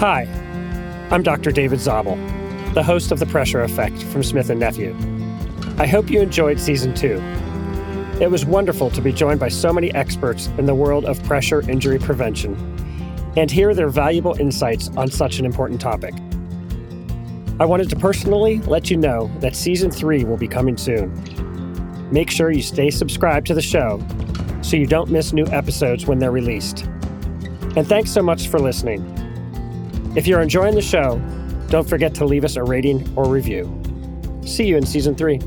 Hi, 0.00 0.22
I'm 1.10 1.22
Dr. 1.22 1.52
David 1.52 1.78
Zabel, 1.78 2.16
the 2.72 2.82
host 2.82 3.12
of 3.12 3.18
The 3.18 3.26
Pressure 3.26 3.64
Effect 3.64 4.02
from 4.04 4.22
Smith 4.22 4.48
& 4.50 4.56
Nephew. 4.56 4.96
I 5.76 5.86
hope 5.86 6.08
you 6.08 6.22
enjoyed 6.22 6.58
season 6.58 6.94
two. 6.94 7.20
It 8.18 8.30
was 8.30 8.46
wonderful 8.46 8.88
to 8.92 9.02
be 9.02 9.12
joined 9.12 9.40
by 9.40 9.50
so 9.50 9.74
many 9.74 9.92
experts 9.92 10.46
in 10.56 10.64
the 10.64 10.74
world 10.74 11.04
of 11.04 11.22
pressure 11.24 11.60
injury 11.68 11.98
prevention 11.98 12.54
and 13.36 13.50
hear 13.50 13.74
their 13.74 13.90
valuable 13.90 14.32
insights 14.40 14.88
on 14.96 15.10
such 15.10 15.38
an 15.38 15.44
important 15.44 15.82
topic. 15.82 16.14
I 17.60 17.66
wanted 17.66 17.90
to 17.90 17.96
personally 17.96 18.60
let 18.60 18.90
you 18.90 18.96
know 18.96 19.30
that 19.40 19.54
season 19.54 19.90
three 19.90 20.24
will 20.24 20.38
be 20.38 20.48
coming 20.48 20.78
soon. 20.78 21.12
Make 22.10 22.30
sure 22.30 22.50
you 22.50 22.62
stay 22.62 22.88
subscribed 22.88 23.46
to 23.48 23.54
the 23.54 23.60
show 23.60 24.02
so 24.62 24.78
you 24.78 24.86
don't 24.86 25.10
miss 25.10 25.34
new 25.34 25.46
episodes 25.48 26.06
when 26.06 26.18
they're 26.18 26.32
released. 26.32 26.86
And 27.76 27.86
thanks 27.86 28.10
so 28.10 28.22
much 28.22 28.48
for 28.48 28.58
listening. 28.58 29.29
If 30.16 30.26
you're 30.26 30.40
enjoying 30.40 30.74
the 30.74 30.82
show, 30.82 31.22
don't 31.68 31.88
forget 31.88 32.14
to 32.16 32.24
leave 32.24 32.44
us 32.44 32.56
a 32.56 32.64
rating 32.64 33.08
or 33.16 33.28
review. 33.28 33.80
See 34.44 34.66
you 34.66 34.76
in 34.76 34.84
season 34.84 35.14
three. 35.14 35.38